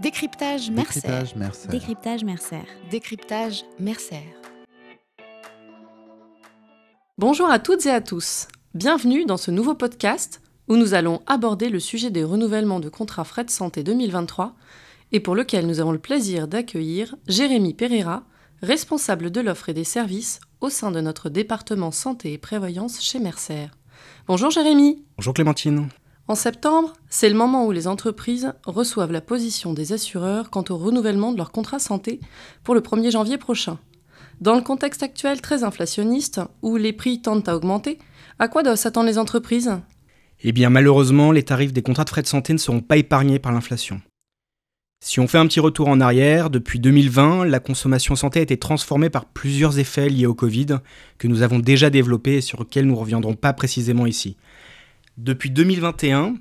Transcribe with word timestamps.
Décryptage 0.00 0.70
Mercer. 0.70 1.00
Décryptage 1.00 1.34
Mercer. 1.36 1.68
Décryptage 1.68 2.24
Mercer. 2.24 2.62
Décryptage 2.90 3.64
Mercer. 3.78 4.24
Bonjour 7.18 7.50
à 7.50 7.58
toutes 7.58 7.84
et 7.84 7.90
à 7.90 8.00
tous. 8.00 8.48
Bienvenue 8.74 9.26
dans 9.26 9.36
ce 9.36 9.50
nouveau 9.50 9.74
podcast 9.74 10.40
où 10.66 10.76
nous 10.76 10.94
allons 10.94 11.20
aborder 11.26 11.68
le 11.68 11.78
sujet 11.78 12.10
des 12.10 12.24
renouvellements 12.24 12.80
de 12.80 12.88
contrats 12.88 13.24
frais 13.24 13.44
de 13.44 13.50
santé 13.50 13.82
2023 13.82 14.54
et 15.12 15.20
pour 15.20 15.34
lequel 15.34 15.66
nous 15.66 15.78
avons 15.78 15.92
le 15.92 15.98
plaisir 15.98 16.48
d'accueillir 16.48 17.14
Jérémy 17.28 17.74
Pereira, 17.74 18.24
responsable 18.62 19.30
de 19.30 19.42
l'offre 19.42 19.68
et 19.68 19.74
des 19.74 19.84
services 19.84 20.40
au 20.62 20.70
sein 20.70 20.90
de 20.90 21.02
notre 21.02 21.28
département 21.28 21.90
santé 21.90 22.32
et 22.32 22.38
prévoyance 22.38 23.02
chez 23.02 23.18
Mercer. 23.18 23.68
Bonjour 24.26 24.50
Jérémy. 24.50 25.04
Bonjour 25.18 25.34
Clémentine. 25.34 25.88
En 26.28 26.34
septembre, 26.34 26.92
c'est 27.08 27.28
le 27.28 27.34
moment 27.34 27.66
où 27.66 27.72
les 27.72 27.88
entreprises 27.88 28.52
reçoivent 28.64 29.12
la 29.12 29.20
position 29.20 29.72
des 29.72 29.92
assureurs 29.92 30.50
quant 30.50 30.64
au 30.70 30.76
renouvellement 30.76 31.32
de 31.32 31.36
leur 31.36 31.50
contrat 31.50 31.80
santé 31.80 32.20
pour 32.62 32.74
le 32.74 32.80
1er 32.80 33.10
janvier 33.10 33.38
prochain. 33.38 33.78
Dans 34.40 34.54
le 34.54 34.62
contexte 34.62 35.02
actuel 35.02 35.40
très 35.40 35.64
inflationniste, 35.64 36.40
où 36.62 36.76
les 36.76 36.92
prix 36.92 37.20
tendent 37.20 37.48
à 37.48 37.56
augmenter, 37.56 37.98
à 38.38 38.48
quoi 38.48 38.62
doivent 38.62 38.76
s'attendre 38.76 39.08
les 39.08 39.18
entreprises? 39.18 39.72
Eh 40.44 40.52
bien 40.52 40.70
malheureusement, 40.70 41.32
les 41.32 41.42
tarifs 41.42 41.72
des 41.72 41.82
contrats 41.82 42.04
de 42.04 42.10
frais 42.10 42.22
de 42.22 42.26
santé 42.26 42.52
ne 42.52 42.58
seront 42.58 42.80
pas 42.80 42.96
épargnés 42.96 43.38
par 43.38 43.52
l'inflation. 43.52 44.00
Si 45.04 45.18
on 45.18 45.26
fait 45.26 45.38
un 45.38 45.48
petit 45.48 45.60
retour 45.60 45.88
en 45.88 46.00
arrière, 46.00 46.48
depuis 46.48 46.78
2020, 46.78 47.44
la 47.46 47.58
consommation 47.58 48.14
santé 48.14 48.38
a 48.38 48.42
été 48.42 48.56
transformée 48.56 49.10
par 49.10 49.24
plusieurs 49.24 49.80
effets 49.80 50.08
liés 50.08 50.26
au 50.26 50.34
Covid 50.34 50.78
que 51.18 51.26
nous 51.26 51.42
avons 51.42 51.58
déjà 51.58 51.90
développés 51.90 52.36
et 52.36 52.40
sur 52.40 52.60
lesquels 52.60 52.86
nous 52.86 52.94
ne 52.94 53.00
reviendrons 53.00 53.34
pas 53.34 53.52
précisément 53.52 54.06
ici. 54.06 54.36
Depuis 55.18 55.50
2021, 55.50 56.36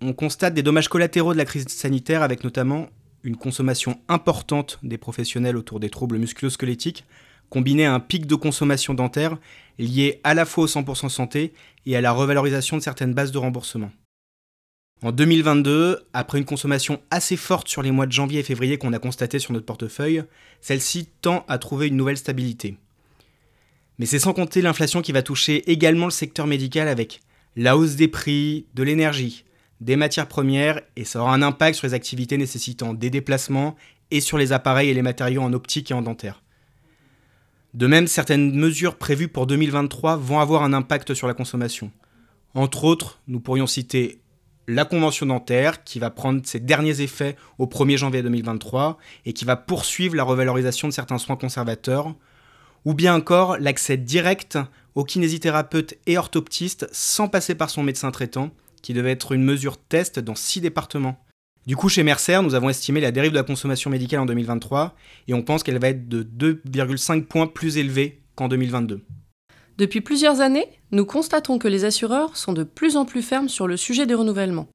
on 0.00 0.12
constate 0.14 0.54
des 0.54 0.62
dommages 0.62 0.88
collatéraux 0.88 1.34
de 1.34 1.38
la 1.38 1.44
crise 1.44 1.68
sanitaire 1.68 2.22
avec 2.22 2.42
notamment 2.42 2.88
une 3.22 3.36
consommation 3.36 4.00
importante 4.08 4.78
des 4.82 4.96
professionnels 4.96 5.58
autour 5.58 5.78
des 5.78 5.90
troubles 5.90 6.18
musculo-squelettiques, 6.18 7.04
combinée 7.50 7.84
à 7.84 7.92
un 7.92 8.00
pic 8.00 8.26
de 8.26 8.34
consommation 8.34 8.94
dentaire 8.94 9.36
lié 9.78 10.20
à 10.24 10.32
la 10.32 10.46
fois 10.46 10.64
au 10.64 10.66
100% 10.66 11.10
santé 11.10 11.52
et 11.84 11.96
à 11.96 12.00
la 12.00 12.12
revalorisation 12.12 12.78
de 12.78 12.82
certaines 12.82 13.12
bases 13.12 13.30
de 13.30 13.38
remboursement. 13.38 13.90
En 15.02 15.12
2022, 15.12 16.06
après 16.14 16.38
une 16.38 16.46
consommation 16.46 17.02
assez 17.10 17.36
forte 17.36 17.68
sur 17.68 17.82
les 17.82 17.90
mois 17.90 18.06
de 18.06 18.12
janvier 18.12 18.40
et 18.40 18.44
février 18.44 18.78
qu'on 18.78 18.94
a 18.94 18.98
constaté 18.98 19.38
sur 19.38 19.52
notre 19.52 19.66
portefeuille, 19.66 20.24
celle-ci 20.62 21.08
tend 21.20 21.44
à 21.46 21.58
trouver 21.58 21.88
une 21.88 21.96
nouvelle 21.96 22.16
stabilité. 22.16 22.78
Mais 23.98 24.06
c'est 24.06 24.18
sans 24.18 24.32
compter 24.32 24.62
l'inflation 24.62 25.02
qui 25.02 25.12
va 25.12 25.22
toucher 25.22 25.70
également 25.70 26.06
le 26.06 26.10
secteur 26.10 26.46
médical 26.46 26.88
avec 26.88 27.20
la 27.56 27.76
hausse 27.76 27.96
des 27.96 28.08
prix, 28.08 28.66
de 28.74 28.82
l'énergie, 28.82 29.44
des 29.80 29.96
matières 29.96 30.28
premières, 30.28 30.80
et 30.96 31.04
ça 31.04 31.20
aura 31.20 31.34
un 31.34 31.42
impact 31.42 31.76
sur 31.76 31.86
les 31.86 31.94
activités 31.94 32.36
nécessitant 32.36 32.94
des 32.94 33.10
déplacements 33.10 33.76
et 34.10 34.20
sur 34.20 34.38
les 34.38 34.52
appareils 34.52 34.90
et 34.90 34.94
les 34.94 35.02
matériaux 35.02 35.42
en 35.42 35.52
optique 35.52 35.90
et 35.90 35.94
en 35.94 36.02
dentaire. 36.02 36.42
De 37.74 37.86
même, 37.86 38.06
certaines 38.06 38.54
mesures 38.54 38.96
prévues 38.96 39.28
pour 39.28 39.46
2023 39.46 40.16
vont 40.16 40.38
avoir 40.38 40.62
un 40.62 40.72
impact 40.72 41.14
sur 41.14 41.26
la 41.26 41.34
consommation. 41.34 41.90
Entre 42.54 42.84
autres, 42.84 43.20
nous 43.26 43.40
pourrions 43.40 43.66
citer 43.66 44.20
la 44.68 44.84
convention 44.84 45.26
dentaire 45.26 45.82
qui 45.84 45.98
va 45.98 46.10
prendre 46.10 46.40
ses 46.44 46.60
derniers 46.60 47.00
effets 47.00 47.36
au 47.58 47.66
1er 47.66 47.96
janvier 47.96 48.22
2023 48.22 48.96
et 49.26 49.32
qui 49.32 49.44
va 49.44 49.56
poursuivre 49.56 50.14
la 50.14 50.22
revalorisation 50.22 50.88
de 50.88 50.92
certains 50.92 51.18
soins 51.18 51.36
conservateurs, 51.36 52.14
ou 52.84 52.94
bien 52.94 53.14
encore 53.14 53.58
l'accès 53.58 53.96
direct 53.96 54.58
aux 54.94 55.04
kinésithérapeutes 55.04 55.94
et 56.06 56.18
orthoptistes 56.18 56.88
sans 56.92 57.28
passer 57.28 57.54
par 57.54 57.70
son 57.70 57.82
médecin 57.82 58.10
traitant, 58.10 58.50
qui 58.82 58.92
devait 58.92 59.12
être 59.12 59.32
une 59.32 59.44
mesure 59.44 59.78
test 59.78 60.18
dans 60.18 60.34
six 60.34 60.60
départements. 60.60 61.18
Du 61.66 61.76
coup, 61.76 61.88
chez 61.88 62.02
Mercer, 62.02 62.42
nous 62.42 62.54
avons 62.54 62.68
estimé 62.68 63.00
la 63.00 63.10
dérive 63.10 63.30
de 63.30 63.36
la 63.36 63.42
consommation 63.42 63.90
médicale 63.90 64.20
en 64.20 64.26
2023 64.26 64.94
et 65.28 65.34
on 65.34 65.42
pense 65.42 65.62
qu'elle 65.62 65.78
va 65.78 65.88
être 65.88 66.08
de 66.08 66.22
2,5 66.22 67.24
points 67.24 67.46
plus 67.46 67.78
élevée 67.78 68.20
qu'en 68.34 68.48
2022. 68.48 69.00
Depuis 69.78 70.02
plusieurs 70.02 70.40
années, 70.40 70.68
nous 70.92 71.06
constatons 71.06 71.58
que 71.58 71.66
les 71.66 71.84
assureurs 71.84 72.36
sont 72.36 72.52
de 72.52 72.62
plus 72.62 72.96
en 72.96 73.06
plus 73.06 73.22
fermes 73.22 73.48
sur 73.48 73.66
le 73.66 73.76
sujet 73.76 74.06
des 74.06 74.14
renouvellements. 74.14 74.68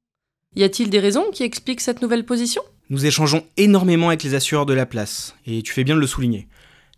Y 0.56 0.64
a-t-il 0.64 0.90
des 0.90 0.98
raisons 0.98 1.30
qui 1.32 1.44
expliquent 1.44 1.80
cette 1.80 2.02
nouvelle 2.02 2.26
position? 2.26 2.62
Nous 2.90 3.06
échangeons 3.06 3.46
énormément 3.56 4.08
avec 4.08 4.24
les 4.24 4.34
assureurs 4.34 4.66
de 4.66 4.74
la 4.74 4.84
place, 4.84 5.36
et 5.46 5.62
tu 5.62 5.72
fais 5.72 5.84
bien 5.84 5.94
de 5.94 6.00
le 6.00 6.08
souligner. 6.08 6.48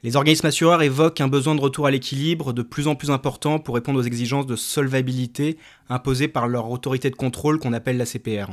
Les 0.04 0.16
organismes 0.16 0.48
assureurs 0.48 0.82
évoquent 0.82 1.20
un 1.20 1.28
besoin 1.28 1.54
de 1.54 1.60
retour 1.60 1.86
à 1.86 1.92
l'équilibre 1.92 2.52
de 2.52 2.62
plus 2.62 2.88
en 2.88 2.96
plus 2.96 3.12
important 3.12 3.60
pour 3.60 3.76
répondre 3.76 4.00
aux 4.00 4.04
exigences 4.04 4.46
de 4.46 4.56
solvabilité 4.56 5.58
imposées 5.88 6.26
par 6.26 6.48
leur 6.48 6.68
autorité 6.70 7.08
de 7.08 7.14
contrôle 7.14 7.60
qu'on 7.60 7.72
appelle 7.72 7.98
la 7.98 8.06
CPR. 8.06 8.50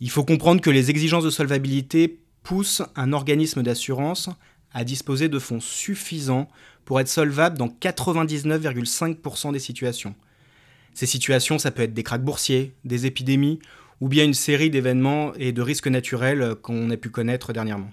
Il 0.00 0.10
faut 0.10 0.24
comprendre 0.24 0.60
que 0.60 0.70
les 0.70 0.90
exigences 0.90 1.22
de 1.22 1.30
solvabilité 1.30 2.20
poussent 2.42 2.82
un 2.96 3.12
organisme 3.12 3.62
d'assurance 3.62 4.28
à 4.72 4.82
disposer 4.82 5.28
de 5.28 5.38
fonds 5.38 5.60
suffisants 5.60 6.48
pour 6.84 6.98
être 6.98 7.08
solvable 7.08 7.56
dans 7.56 7.68
99,5% 7.68 9.52
des 9.52 9.58
situations. 9.60 10.16
Ces 10.94 11.06
situations, 11.06 11.60
ça 11.60 11.70
peut 11.70 11.82
être 11.82 11.94
des 11.94 12.02
krachs 12.02 12.24
boursiers, 12.24 12.74
des 12.84 13.06
épidémies, 13.06 13.60
ou 14.00 14.08
bien 14.08 14.24
une 14.24 14.34
série 14.34 14.70
d'événements 14.70 15.32
et 15.34 15.52
de 15.52 15.62
risques 15.62 15.86
naturels 15.86 16.56
qu'on 16.62 16.90
a 16.90 16.96
pu 16.96 17.10
connaître 17.10 17.52
dernièrement. 17.52 17.90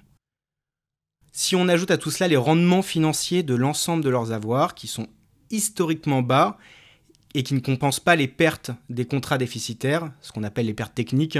Si 1.31 1.55
on 1.55 1.67
ajoute 1.67 1.91
à 1.91 1.97
tout 1.97 2.11
cela 2.11 2.27
les 2.27 2.37
rendements 2.37 2.81
financiers 2.81 3.43
de 3.43 3.55
l'ensemble 3.55 4.03
de 4.03 4.09
leurs 4.09 4.31
avoirs, 4.31 4.75
qui 4.75 4.87
sont 4.87 5.07
historiquement 5.49 6.21
bas 6.21 6.57
et 7.33 7.43
qui 7.43 7.53
ne 7.53 7.59
compensent 7.59 7.99
pas 7.99 8.15
les 8.15 8.27
pertes 8.27 8.71
des 8.89 9.05
contrats 9.05 9.37
déficitaires, 9.37 10.11
ce 10.21 10.31
qu'on 10.31 10.43
appelle 10.43 10.65
les 10.65 10.73
pertes 10.73 10.95
techniques, 10.95 11.39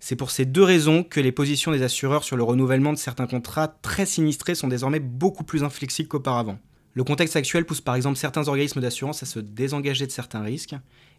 c'est 0.00 0.16
pour 0.16 0.32
ces 0.32 0.44
deux 0.44 0.64
raisons 0.64 1.04
que 1.04 1.20
les 1.20 1.30
positions 1.30 1.70
des 1.70 1.82
assureurs 1.82 2.24
sur 2.24 2.36
le 2.36 2.42
renouvellement 2.42 2.92
de 2.92 2.98
certains 2.98 3.28
contrats 3.28 3.68
très 3.68 4.04
sinistrés 4.04 4.56
sont 4.56 4.68
désormais 4.68 4.98
beaucoup 4.98 5.44
plus 5.44 5.62
inflexibles 5.62 6.08
qu'auparavant. 6.08 6.58
Le 6.94 7.04
contexte 7.04 7.36
actuel 7.36 7.64
pousse 7.64 7.80
par 7.80 7.94
exemple 7.94 8.18
certains 8.18 8.48
organismes 8.48 8.80
d'assurance 8.80 9.22
à 9.22 9.26
se 9.26 9.38
désengager 9.38 10.06
de 10.06 10.10
certains 10.10 10.42
risques, 10.42 10.74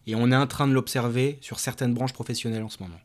et 0.06 0.14
on 0.14 0.30
est 0.30 0.36
en 0.36 0.46
train 0.46 0.68
de 0.68 0.72
l'observer 0.72 1.38
sur 1.40 1.58
certaines 1.58 1.94
branches 1.94 2.12
professionnelles 2.12 2.62
en 2.62 2.68
ce 2.68 2.82
moment. 2.82 3.00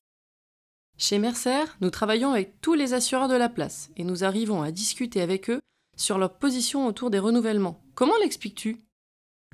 Chez 1.01 1.17
Mercer, 1.17 1.63
nous 1.79 1.91
travaillons 1.91 2.33
avec 2.33 2.59
tous 2.59 2.73
les 2.73 2.93
assureurs 2.93 3.29
de 3.29 3.37
la 3.37 3.47
place 3.47 3.89
et 3.95 4.03
nous 4.03 4.25
arrivons 4.25 4.61
à 4.61 4.69
discuter 4.69 5.21
avec 5.21 5.49
eux 5.49 5.61
sur 5.95 6.17
leur 6.17 6.37
position 6.37 6.87
autour 6.87 7.09
des 7.09 7.19
renouvellements. 7.19 7.81
Comment 7.95 8.17
l'expliques-tu? 8.21 8.81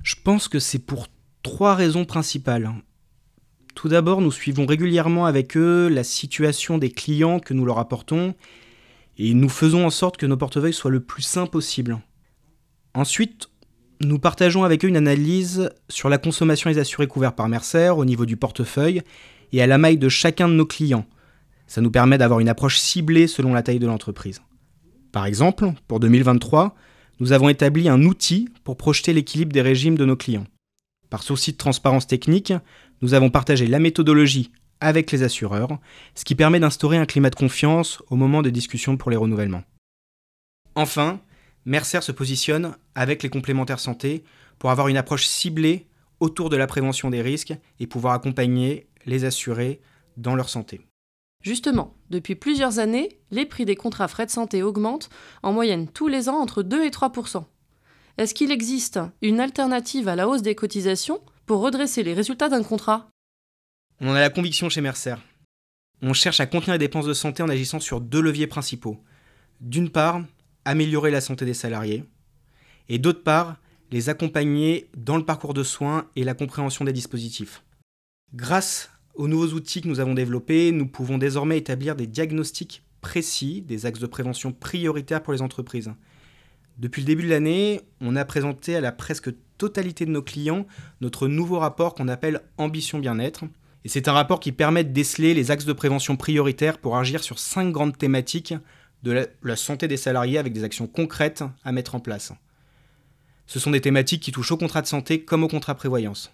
Je 0.02 0.16
pense 0.24 0.48
que 0.48 0.58
c'est 0.58 0.80
pour 0.80 1.06
trois 1.44 1.76
raisons 1.76 2.04
principales. 2.04 2.72
Tout 3.76 3.88
d'abord, 3.88 4.22
nous 4.22 4.32
suivons 4.32 4.66
régulièrement 4.66 5.24
avec 5.24 5.56
eux 5.56 5.86
la 5.86 6.02
situation 6.02 6.78
des 6.78 6.90
clients 6.90 7.38
que 7.38 7.54
nous 7.54 7.64
leur 7.64 7.78
apportons 7.78 8.34
et 9.16 9.32
nous 9.32 9.48
faisons 9.48 9.86
en 9.86 9.90
sorte 9.90 10.16
que 10.16 10.26
nos 10.26 10.36
portefeuilles 10.36 10.72
soient 10.72 10.90
le 10.90 11.04
plus 11.04 11.22
sains 11.22 11.46
possible. 11.46 12.00
Ensuite, 12.92 13.50
nous 14.00 14.18
partageons 14.18 14.64
avec 14.64 14.84
eux 14.84 14.88
une 14.88 14.96
analyse 14.96 15.70
sur 15.90 16.08
la 16.08 16.18
consommation 16.18 16.70
des 16.70 16.78
assurés 16.78 17.06
couverts 17.06 17.36
par 17.36 17.48
Mercer 17.48 17.90
au 17.90 18.04
niveau 18.04 18.26
du 18.26 18.36
portefeuille 18.36 19.02
et 19.52 19.62
à 19.62 19.68
la 19.68 19.78
maille 19.78 19.98
de 19.98 20.08
chacun 20.08 20.48
de 20.48 20.54
nos 20.54 20.66
clients 20.66 21.06
ça 21.66 21.80
nous 21.80 21.90
permet 21.90 22.18
d'avoir 22.18 22.40
une 22.40 22.48
approche 22.48 22.78
ciblée 22.78 23.26
selon 23.26 23.52
la 23.52 23.62
taille 23.62 23.78
de 23.78 23.86
l'entreprise. 23.86 24.42
Par 25.12 25.26
exemple, 25.26 25.72
pour 25.88 26.00
2023, 26.00 26.74
nous 27.20 27.32
avons 27.32 27.48
établi 27.48 27.88
un 27.88 28.02
outil 28.02 28.48
pour 28.64 28.76
projeter 28.76 29.12
l'équilibre 29.12 29.52
des 29.52 29.62
régimes 29.62 29.96
de 29.96 30.04
nos 30.04 30.16
clients. 30.16 30.46
Par 31.08 31.22
souci 31.22 31.52
de 31.52 31.56
transparence 31.56 32.06
technique, 32.06 32.52
nous 33.00 33.14
avons 33.14 33.30
partagé 33.30 33.66
la 33.66 33.78
méthodologie 33.78 34.50
avec 34.80 35.10
les 35.10 35.22
assureurs, 35.22 35.78
ce 36.14 36.24
qui 36.24 36.34
permet 36.34 36.60
d'instaurer 36.60 36.98
un 36.98 37.06
climat 37.06 37.30
de 37.30 37.36
confiance 37.36 38.02
au 38.10 38.16
moment 38.16 38.42
des 38.42 38.50
discussions 38.50 38.96
pour 38.96 39.10
les 39.10 39.16
renouvellements. 39.16 39.64
Enfin, 40.74 41.20
Mercer 41.64 42.02
se 42.02 42.12
positionne 42.12 42.76
avec 42.94 43.22
les 43.22 43.30
complémentaires 43.30 43.80
santé 43.80 44.24
pour 44.58 44.70
avoir 44.70 44.88
une 44.88 44.96
approche 44.96 45.26
ciblée 45.26 45.86
autour 46.20 46.50
de 46.50 46.56
la 46.56 46.66
prévention 46.66 47.10
des 47.10 47.22
risques 47.22 47.54
et 47.80 47.86
pouvoir 47.86 48.14
accompagner 48.14 48.86
les 49.06 49.24
assurés 49.24 49.80
dans 50.16 50.34
leur 50.34 50.48
santé. 50.48 50.80
Justement, 51.46 51.94
depuis 52.10 52.34
plusieurs 52.34 52.80
années, 52.80 53.20
les 53.30 53.46
prix 53.46 53.64
des 53.64 53.76
contrats 53.76 54.08
frais 54.08 54.26
de 54.26 54.32
santé 54.32 54.64
augmentent 54.64 55.08
en 55.44 55.52
moyenne 55.52 55.86
tous 55.86 56.08
les 56.08 56.28
ans 56.28 56.40
entre 56.40 56.64
2 56.64 56.84
et 56.84 56.90
3% 56.90 57.44
Est-ce 58.18 58.34
qu'il 58.34 58.50
existe 58.50 58.98
une 59.22 59.38
alternative 59.38 60.08
à 60.08 60.16
la 60.16 60.26
hausse 60.26 60.42
des 60.42 60.56
cotisations 60.56 61.20
pour 61.46 61.60
redresser 61.60 62.02
les 62.02 62.14
résultats 62.14 62.48
d'un 62.48 62.64
contrat? 62.64 63.08
On 64.00 64.12
a 64.12 64.18
la 64.18 64.28
conviction 64.28 64.68
chez 64.68 64.80
Mercer. 64.80 65.14
On 66.02 66.14
cherche 66.14 66.40
à 66.40 66.46
contenir 66.46 66.72
les 66.72 66.78
dépenses 66.80 67.06
de 67.06 67.14
santé 67.14 67.44
en 67.44 67.48
agissant 67.48 67.78
sur 67.78 68.00
deux 68.00 68.20
leviers 68.20 68.48
principaux. 68.48 69.00
D'une 69.60 69.90
part, 69.90 70.24
améliorer 70.64 71.12
la 71.12 71.20
santé 71.20 71.44
des 71.44 71.54
salariés, 71.54 72.02
et 72.88 72.98
d'autre 72.98 73.22
part, 73.22 73.54
les 73.92 74.08
accompagner 74.08 74.90
dans 74.96 75.16
le 75.16 75.24
parcours 75.24 75.54
de 75.54 75.62
soins 75.62 76.10
et 76.16 76.24
la 76.24 76.34
compréhension 76.34 76.84
des 76.84 76.92
dispositifs. 76.92 77.62
Grâce 78.34 78.90
aux 79.16 79.28
nouveaux 79.28 79.54
outils 79.54 79.80
que 79.80 79.88
nous 79.88 80.00
avons 80.00 80.14
développés, 80.14 80.72
nous 80.72 80.86
pouvons 80.86 81.18
désormais 81.18 81.58
établir 81.58 81.96
des 81.96 82.06
diagnostics 82.06 82.82
précis, 83.00 83.62
des 83.62 83.86
axes 83.86 84.00
de 84.00 84.06
prévention 84.06 84.52
prioritaires 84.52 85.22
pour 85.22 85.32
les 85.32 85.42
entreprises. 85.42 85.92
Depuis 86.78 87.02
le 87.02 87.06
début 87.06 87.22
de 87.22 87.30
l'année, 87.30 87.80
on 88.00 88.16
a 88.16 88.24
présenté 88.24 88.76
à 88.76 88.80
la 88.80 88.92
presque 88.92 89.30
totalité 89.56 90.04
de 90.04 90.10
nos 90.10 90.22
clients 90.22 90.66
notre 91.00 91.28
nouveau 91.28 91.58
rapport 91.58 91.94
qu'on 91.94 92.08
appelle 92.08 92.42
Ambition 92.58 92.98
Bien-être. 92.98 93.44
Et 93.84 93.88
c'est 93.88 94.08
un 94.08 94.12
rapport 94.12 94.40
qui 94.40 94.52
permet 94.52 94.84
de 94.84 94.92
déceler 94.92 95.32
les 95.32 95.50
axes 95.50 95.64
de 95.64 95.72
prévention 95.72 96.16
prioritaires 96.16 96.78
pour 96.78 96.96
agir 96.96 97.22
sur 97.22 97.38
cinq 97.38 97.70
grandes 97.70 97.96
thématiques 97.96 98.54
de 99.02 99.28
la, 99.42 99.56
santé 99.56 99.88
des 99.88 99.96
salariés 99.96 100.38
avec 100.38 100.52
des 100.52 100.64
actions 100.64 100.86
concrètes 100.86 101.44
à 101.64 101.72
mettre 101.72 101.94
en 101.94 102.00
place. 102.00 102.32
Ce 103.46 103.60
sont 103.60 103.70
des 103.70 103.80
thématiques 103.80 104.22
qui 104.22 104.32
touchent 104.32 104.52
au 104.52 104.56
contrat 104.56 104.82
de 104.82 104.88
santé 104.88 105.22
comme 105.22 105.44
au 105.44 105.48
contrat 105.48 105.76
prévoyance. 105.76 106.32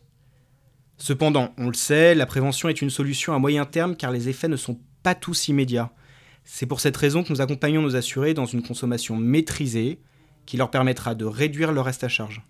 Cependant, 0.99 1.53
on 1.59 1.67
le 1.69 1.75
sait, 1.75 2.15
la 2.15 2.27
prévention 2.27 2.69
est 2.69 2.83
une 2.83 2.91
solution 2.91 3.35
à 3.35 3.39
moyen 3.39 3.65
terme 3.65 3.97
car 3.97 4.11
les 4.11 4.29
effets 4.29 4.49
ne 4.49 4.57
sont 4.57 4.79
pas 5.03 5.15
tous 5.15 5.49
immédiats. 5.49 5.93
C'est 6.45 6.67
pour 6.67 6.81
cette 6.81 6.97
raison 6.97 7.23
que 7.23 7.33
nous 7.33 7.41
accompagnons 7.41 7.83
nos 7.83 7.97
assurés 7.97 8.35
dans 8.35 8.47
une 8.47 8.63
consommation 8.63 9.17
maîtrisée 9.17 10.01
qui 10.47 10.57
leur 10.57 10.71
permettra 10.71 11.15
de 11.15 11.25
réduire 11.25 11.73
leur 11.73 11.85
reste 11.85 12.05
à 12.05 12.09
charge. 12.09 12.43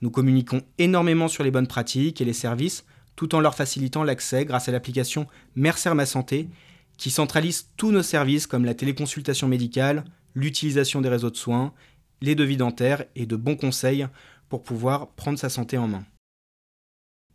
Nous 0.00 0.10
communiquons 0.10 0.62
énormément 0.78 1.28
sur 1.28 1.44
les 1.44 1.50
bonnes 1.50 1.66
pratiques 1.66 2.20
et 2.20 2.24
les 2.24 2.32
services 2.32 2.84
tout 3.16 3.34
en 3.34 3.40
leur 3.40 3.54
facilitant 3.54 4.04
l'accès 4.04 4.44
grâce 4.44 4.68
à 4.68 4.72
l'application 4.72 5.26
Mercer 5.54 5.94
Ma 5.94 6.06
Santé 6.06 6.48
qui 6.96 7.10
centralise 7.10 7.68
tous 7.76 7.90
nos 7.90 8.02
services 8.02 8.46
comme 8.46 8.64
la 8.64 8.74
téléconsultation 8.74 9.48
médicale, 9.48 10.04
l'utilisation 10.34 11.00
des 11.00 11.08
réseaux 11.08 11.30
de 11.30 11.36
soins, 11.36 11.72
les 12.20 12.34
devis 12.34 12.56
dentaires 12.56 13.04
et 13.16 13.26
de 13.26 13.36
bons 13.36 13.56
conseils 13.56 14.06
pour 14.48 14.62
pouvoir 14.62 15.08
prendre 15.08 15.38
sa 15.38 15.48
santé 15.48 15.78
en 15.78 15.88
main. 15.88 16.04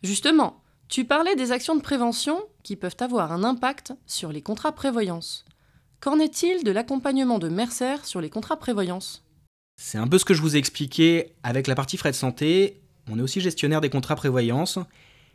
Justement, 0.03 0.61
tu 0.87 1.05
parlais 1.05 1.35
des 1.35 1.51
actions 1.51 1.75
de 1.75 1.81
prévention 1.81 2.41
qui 2.63 2.75
peuvent 2.75 2.95
avoir 2.99 3.31
un 3.31 3.43
impact 3.43 3.93
sur 4.05 4.31
les 4.31 4.41
contrats 4.41 4.71
prévoyance. 4.71 5.45
Qu'en 5.99 6.19
est-il 6.19 6.63
de 6.63 6.71
l'accompagnement 6.71 7.39
de 7.39 7.49
Mercer 7.49 8.05
sur 8.05 8.21
les 8.21 8.29
contrats 8.29 8.57
prévoyance? 8.57 9.25
C'est 9.75 9.97
un 9.97 10.07
peu 10.07 10.17
ce 10.17 10.25
que 10.25 10.33
je 10.33 10.41
vous 10.41 10.55
ai 10.55 10.59
expliqué 10.59 11.33
avec 11.43 11.67
la 11.67 11.75
partie 11.75 11.97
frais 11.97 12.11
de 12.11 12.15
santé. 12.15 12.81
On 13.09 13.19
est 13.19 13.21
aussi 13.21 13.41
gestionnaire 13.41 13.81
des 13.81 13.89
contrats 13.89 14.15
prévoyance 14.15 14.79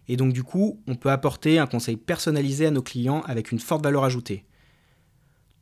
et 0.08 0.16
donc 0.16 0.32
du 0.32 0.42
coup, 0.42 0.80
on 0.86 0.94
peut 0.94 1.10
apporter 1.10 1.58
un 1.58 1.66
conseil 1.66 1.96
personnalisé 1.96 2.66
à 2.66 2.70
nos 2.70 2.82
clients 2.82 3.22
avec 3.26 3.52
une 3.52 3.60
forte 3.60 3.84
valeur 3.84 4.04
ajoutée. 4.04 4.44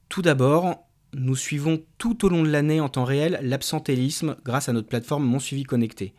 Tout 0.08 0.22
d'abord, 0.22 0.86
nous 1.14 1.36
suivons 1.36 1.82
tout 1.98 2.24
au 2.24 2.28
long 2.28 2.42
de 2.42 2.48
l'année 2.48 2.80
en 2.80 2.88
temps 2.88 3.04
réel 3.04 3.38
l'absentéisme 3.42 4.36
grâce 4.44 4.68
à 4.68 4.72
notre 4.72 4.88
plateforme 4.88 5.24
Mon 5.24 5.38
Suivi 5.38 5.64
Connecté, 5.64 6.14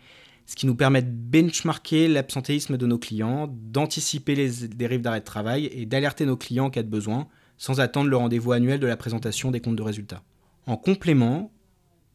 ce 0.51 0.55
qui 0.57 0.67
nous 0.67 0.75
permet 0.75 1.01
de 1.01 1.09
benchmarker 1.09 2.09
l'absentéisme 2.09 2.75
de 2.75 2.85
nos 2.85 2.97
clients, 2.97 3.47
d'anticiper 3.49 4.35
les 4.35 4.67
dérives 4.67 4.99
d'arrêt 4.99 5.21
de 5.21 5.25
travail 5.25 5.67
et 5.67 5.85
d'alerter 5.85 6.25
nos 6.25 6.35
clients 6.35 6.65
en 6.65 6.69
cas 6.69 6.83
de 6.83 6.89
besoin, 6.89 7.29
sans 7.57 7.79
attendre 7.79 8.09
le 8.09 8.17
rendez-vous 8.17 8.51
annuel 8.51 8.81
de 8.81 8.85
la 8.85 8.97
présentation 8.97 9.49
des 9.49 9.61
comptes 9.61 9.77
de 9.77 9.81
résultats. 9.81 10.23
En 10.67 10.75
complément, 10.75 11.53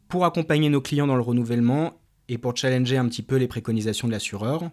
pour 0.09 0.27
accompagner 0.27 0.69
nos 0.69 0.83
clients 0.83 1.07
dans 1.07 1.17
le 1.17 1.23
renouvellement 1.23 1.99
et 2.29 2.37
pour 2.37 2.55
challenger 2.55 2.99
un 2.99 3.09
petit 3.09 3.23
peu 3.23 3.37
les 3.37 3.49
préconisations 3.49 4.07
de 4.07 4.13
l'assureur, 4.13 4.71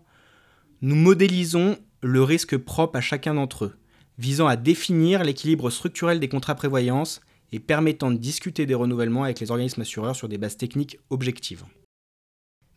nous 0.81 0.97
modélisons 0.97 1.77
le 2.01 2.21
risque 2.21 2.57
propre 2.57 2.97
à 2.97 3.01
chacun 3.01 3.35
d'entre 3.35 3.63
eux, 3.63 3.77
visant 4.17 4.47
à 4.47 4.57
définir 4.57 5.23
l'équilibre 5.23 5.69
structurel 5.69 6.19
des 6.19 6.27
contrats 6.27 6.55
prévoyance 6.55 7.21
et 7.53 7.59
permettant 7.59 8.11
de 8.11 8.17
discuter 8.17 8.65
des 8.65 8.75
renouvellements 8.75 9.23
avec 9.23 9.39
les 9.39 9.51
organismes 9.51 9.79
assureurs 9.79 10.17
sur 10.17 10.27
des 10.27 10.37
bases 10.37 10.57
techniques 10.57 10.99
objectives. 11.09 11.63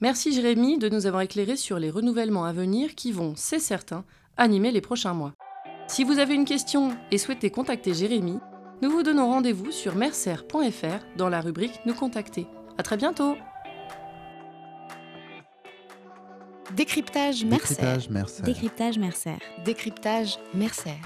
Merci 0.03 0.33
Jérémy 0.33 0.77
de 0.77 0.91
nous 0.91 1.07
avoir 1.07 1.23
éclairé 1.23 1.57
sur 1.57 1.79
les 1.79 1.89
renouvellements 1.89 2.45
à 2.45 2.53
venir 2.53 2.95
qui 2.95 3.13
vont, 3.13 3.33
c'est 3.35 3.59
certain, 3.59 4.05
animer 4.37 4.71
les 4.71 4.83
prochains 4.83 5.15
mois. 5.15 5.33
Si 5.89 6.05
vous 6.05 6.19
avez 6.19 6.35
une 6.35 6.45
question 6.45 6.95
et 7.11 7.17
souhaitez 7.17 7.49
contacter 7.49 7.95
Jérémy, 7.95 8.39
nous 8.83 8.91
vous 8.91 9.03
donnons 9.03 9.31
rendez-vous 9.31 9.73
sur 9.73 9.95
mercer.fr 9.95 11.17
dans 11.17 11.31
la 11.31 11.41
rubrique 11.41 11.81
Nous 11.87 11.95
contacter. 11.95 12.47
À 12.77 12.83
très 12.83 12.99
bientôt 12.99 13.37
Décryptage 16.75 17.45
Mercer. 17.47 17.77
Décryptage 17.77 18.11
Mercer. 18.11 18.43
Décryptage 18.43 18.99
Mercer. 18.99 19.39
Décryptage 19.65 20.39
Mercer. 20.53 21.01